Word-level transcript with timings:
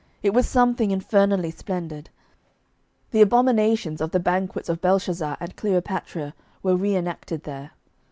It 0.23 0.33
was 0.33 0.49
something 0.49 0.89
infernally 0.89 1.51
splendid. 1.51 2.09
The 3.11 3.21
abominations 3.21 4.01
of 4.01 4.09
the 4.09 4.19
banquets 4.19 4.67
of 4.67 4.81
Belshazzar 4.81 5.37
and 5.39 5.55
Cleopatra 5.55 6.33
were 6.63 6.75
re 6.75 6.95
enacted 6.95 7.43
there. 7.43 7.69